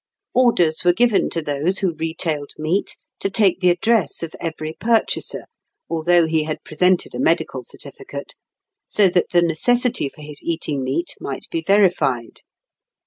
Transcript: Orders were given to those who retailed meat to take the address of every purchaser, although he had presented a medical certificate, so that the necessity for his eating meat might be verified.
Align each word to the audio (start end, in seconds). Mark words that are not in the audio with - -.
Orders 0.33 0.81
were 0.83 0.93
given 0.93 1.29
to 1.29 1.43
those 1.43 1.77
who 1.77 1.93
retailed 1.93 2.53
meat 2.57 2.97
to 3.19 3.29
take 3.29 3.59
the 3.59 3.69
address 3.69 4.23
of 4.23 4.33
every 4.39 4.73
purchaser, 4.73 5.45
although 5.91 6.25
he 6.25 6.45
had 6.45 6.63
presented 6.63 7.13
a 7.13 7.19
medical 7.19 7.61
certificate, 7.61 8.33
so 8.87 9.09
that 9.09 9.29
the 9.31 9.43
necessity 9.43 10.09
for 10.09 10.23
his 10.23 10.41
eating 10.41 10.83
meat 10.83 11.13
might 11.19 11.45
be 11.51 11.61
verified. 11.61 12.41